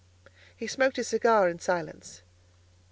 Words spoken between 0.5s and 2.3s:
He smoked his cigar in silence.